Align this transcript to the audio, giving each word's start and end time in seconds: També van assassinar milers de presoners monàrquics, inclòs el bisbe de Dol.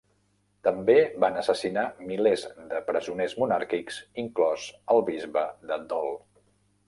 També 0.67 0.93
van 1.23 1.35
assassinar 1.41 1.83
milers 2.11 2.45
de 2.71 2.81
presoners 2.87 3.37
monàrquics, 3.43 4.01
inclòs 4.23 4.67
el 4.95 5.05
bisbe 5.11 5.45
de 5.73 5.81
Dol. 5.93 6.11